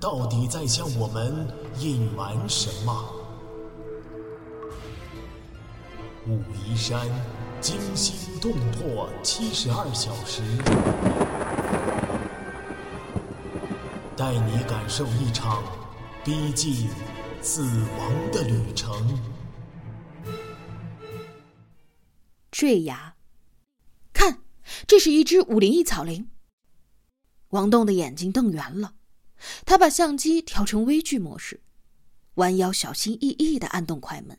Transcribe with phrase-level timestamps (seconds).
[0.00, 1.48] 到底在向我们
[1.80, 3.14] 隐瞒什么？
[6.26, 7.08] 武夷山
[7.60, 10.42] 惊心动魄七十二小时，
[14.16, 15.64] 带你感受一场
[16.24, 16.88] 逼近
[17.40, 19.18] 死亡的旅程。
[22.52, 23.14] 坠崖，
[24.12, 24.42] 看，
[24.86, 26.26] 这是一只武陵异草蛉。
[27.50, 28.92] 王栋的眼睛瞪圆了，
[29.64, 31.60] 他把相机调成微距模式，
[32.34, 34.38] 弯腰小心翼翼的按动快门。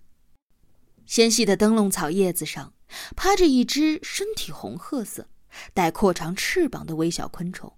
[1.05, 2.73] 纤细的灯笼草叶子上
[3.15, 5.27] 趴着一只身体红褐色、
[5.73, 7.73] 带阔长翅膀的微小昆虫，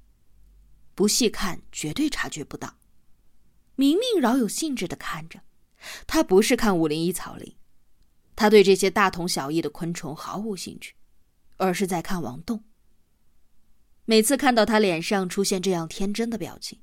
[0.94, 2.78] 不细看绝对察觉不到。
[3.76, 5.42] 明明饶有兴致的看着，
[6.06, 7.56] 他不是看五零一草林，
[8.36, 10.94] 他对这些大同小异的昆虫毫无兴趣，
[11.58, 12.64] 而是在看王栋。
[14.06, 16.80] 每次看到他脸上出现这样天真的表情，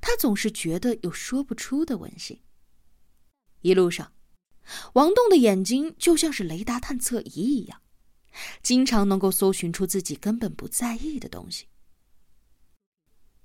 [0.00, 2.42] 他总是觉得有说不出的温馨。
[3.60, 4.12] 一路上，
[4.94, 7.82] 王栋的眼睛就像是雷达探测仪一样，
[8.62, 11.66] 经常能够搜寻出自己根本不在意的东西：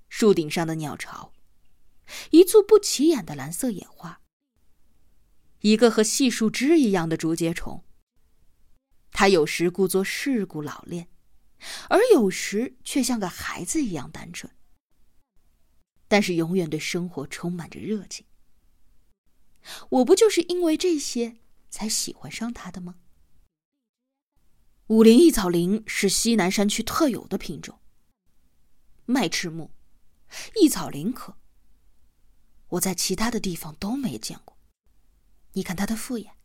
[0.10, 1.34] 树顶上的鸟巢，
[2.32, 4.22] 一簇不起眼的蓝色野花，
[5.62, 7.84] 一个和细树枝一样的竹节虫。
[9.12, 11.10] 他有时故作世故老练。
[11.90, 14.54] 而有时却像个孩子一样单纯，
[16.16, 18.26] 但是永远对生活充满着热情。
[19.90, 22.96] 我不就是因为这些才喜欢上他的吗？
[24.88, 27.80] 武陵异草蛉是西南山区特有的品种。
[29.06, 29.72] 麦翅木，
[30.62, 31.36] 异草蛉科。
[32.70, 34.58] 我在其他的地方都没见过。
[35.52, 36.38] 你看它的复眼，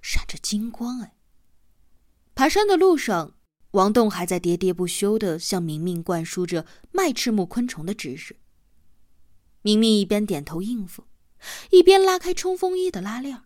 [0.00, 1.14] 闪着金光哎。
[2.34, 3.34] 爬山的路上。
[3.72, 8.38] 王栋还在喋喋不休的向明明灌输着麦翅木昆虫的知识。
[9.64, 11.06] 明明一边点头应付，
[11.70, 13.44] 一边拉开冲锋衣的拉链。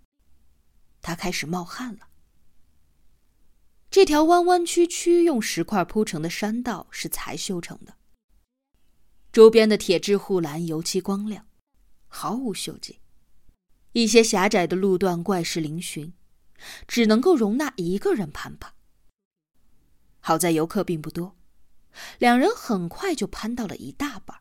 [1.00, 2.08] 他开始冒汗了。
[3.88, 7.94] 这条弯弯曲曲用石块铺成的山道是才修成的，
[9.32, 11.46] 周边的铁质护栏油漆光亮，
[12.08, 12.98] 毫无锈迹。
[13.92, 16.12] 一些狭窄的路段怪石嶙峋，
[16.88, 18.74] 只能够容纳一个人攀爬。
[20.18, 21.36] 好在游客并不多，
[22.18, 24.40] 两人很快就攀到了一大半。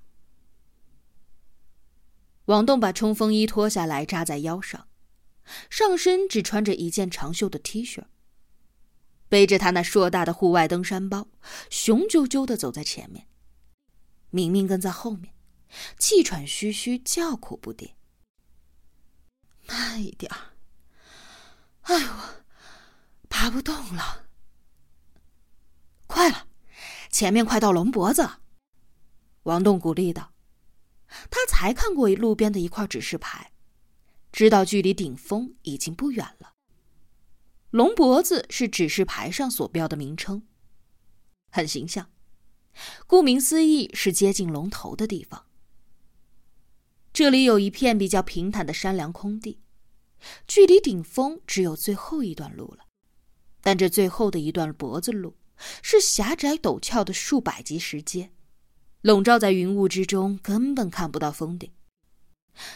[2.47, 4.87] 王栋把冲锋衣脱下来扎在腰上，
[5.69, 8.05] 上身只穿着一件长袖的 T 恤，
[9.27, 11.27] 背着他那硕大的户外登山包，
[11.69, 13.27] 雄赳赳的走在前面。
[14.29, 15.33] 明明跟在后面，
[15.97, 17.91] 气喘吁吁，叫苦不迭
[19.67, 20.55] ：“慢一点儿！
[21.81, 22.09] 哎呦，
[23.27, 24.27] 爬不动了。”
[26.07, 26.47] 快了，
[27.09, 28.29] 前面快到龙脖子。
[29.43, 30.31] 王栋鼓励道
[31.29, 33.51] ：“他才看过路边的一块指示牌，
[34.31, 36.53] 知道距离顶峰已经不远了。
[37.71, 40.43] 龙脖子是指示牌上所标的名称，
[41.49, 42.11] 很形象。
[43.07, 45.47] 顾名思义，是接近龙头的地方。
[47.11, 49.59] 这里有一片比较平坦的山梁空地，
[50.45, 52.85] 距离顶峰只有最后一段路了。
[53.61, 55.35] 但这最后的一段脖子路。”
[55.81, 58.31] 是狭窄陡峭的数百级石阶，
[59.07, 61.71] 笼罩在云雾之中，根本看不到峰顶。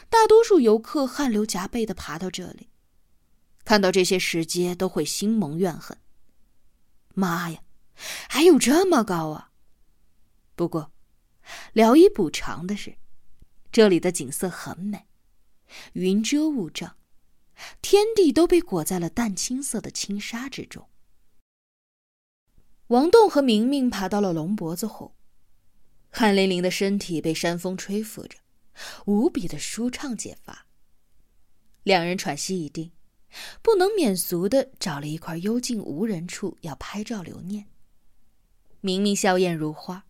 [0.09, 2.69] 大多数游客汗流浃背的爬到这里，
[3.65, 5.97] 看到这些石阶都会心蒙怨恨。
[7.13, 7.61] 妈呀，
[8.29, 9.51] 还有这么高啊！
[10.55, 10.93] 不过，
[11.73, 12.95] 聊以补偿的是，
[13.69, 15.07] 这里的景色很美，
[15.91, 16.95] 云遮雾障，
[17.81, 20.87] 天地都被裹在了淡青色的轻纱之中。
[22.87, 25.13] 王栋和明明爬到了龙脖子后，
[26.11, 28.37] 汗淋淋的身体被山风吹拂着，
[29.05, 30.67] 无比的舒畅解乏。
[31.83, 32.91] 两人喘息一定，
[33.61, 37.67] 不能免俗的找了一块幽静无人处要拍照留念。
[38.81, 40.05] 明明笑靥如花，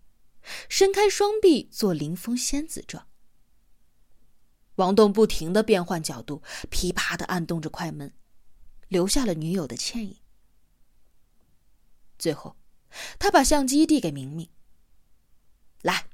[0.68, 3.07] 伸开双臂做凌风仙子状。
[4.75, 8.13] 王栋不停的变换角度，噼啪的按动着快门，
[8.88, 10.18] 留下了女友的倩影。
[12.18, 12.57] 最后。
[13.18, 14.50] 他把相机递给明明，
[15.81, 16.06] 来，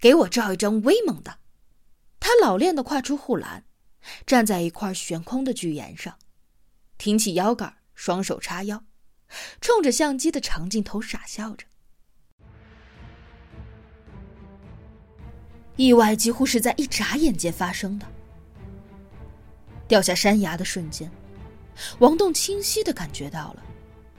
[0.00, 1.38] 给我照一张威猛的，
[2.20, 3.64] 他老练的跨出护栏，
[4.26, 6.18] 站在一块悬空的巨岩上，
[6.98, 8.84] 挺起腰杆，双手叉腰，
[9.60, 11.66] 冲着相机的长镜头傻笑着。
[15.76, 18.06] 意外几乎是在一眨眼间发生的。
[19.88, 21.10] 掉下山崖的瞬间，
[21.98, 23.62] 王栋清晰的感觉到了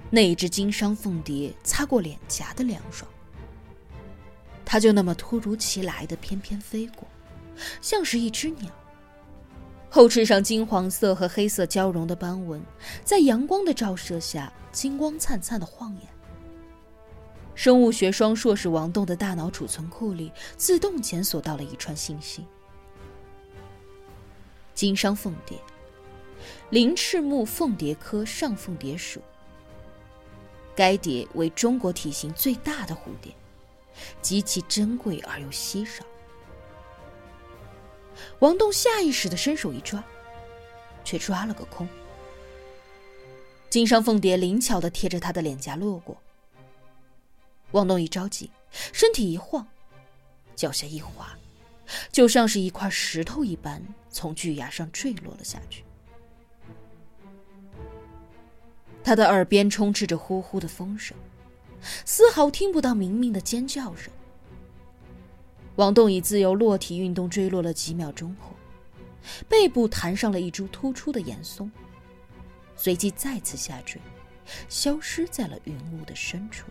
[0.09, 3.09] 那一只金商凤蝶擦过脸颊的凉爽。
[4.73, 7.07] 它就那么突如其来的翩翩飞过，
[7.79, 8.71] 像是一只鸟。
[9.87, 12.59] 后翅上金黄色和黑色交融的斑纹，
[13.05, 16.07] 在阳光的照射下金光灿灿的晃眼。
[17.53, 22.43] 生物学双硕士王栋的大脑储存库里自动检索到了一串信息：
[24.73, 25.55] 金商凤蝶，
[26.71, 29.21] 鳞翅目凤蝶科上凤蝶属。
[30.75, 33.31] 该蝶为中国体型最大的蝴蝶，
[34.21, 36.03] 极其珍贵而又稀少。
[38.39, 40.03] 王栋下意识的伸手一抓，
[41.03, 41.87] 却抓了个空。
[43.69, 46.15] 金商凤蝶灵巧的贴着他的脸颊落过。
[47.71, 49.67] 王栋一着急，身体一晃，
[50.55, 51.35] 脚下一滑，
[52.11, 55.83] 就像是一块石头一般从巨崖上坠落了下去。
[59.03, 61.17] 他的耳边充斥着呼呼的风声，
[62.05, 64.11] 丝毫听不到明明的尖叫声。
[65.75, 68.55] 王栋以自由落体运动坠落了几秒钟后，
[69.49, 71.71] 背部弹上了一株突出的岩松，
[72.75, 73.99] 随即再次下坠，
[74.69, 76.67] 消失在了云雾的深处。